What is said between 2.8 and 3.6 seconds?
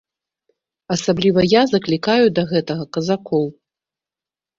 казакоў!